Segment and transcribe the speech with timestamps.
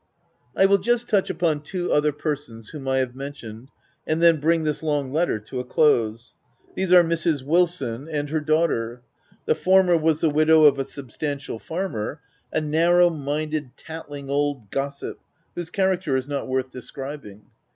[0.57, 3.69] I will just touch upon two other persons whom I have mentioned,
[4.07, 6.33] and then bring this long letter to a close.
[6.73, 7.43] These are Mrs.
[7.43, 9.03] Wilson and her daughter.
[9.45, 12.19] The former was the widow of a substantial farmer,
[12.51, 15.19] a narrow minded, tatt ling old gossip,
[15.53, 17.43] whose character is not worth describing.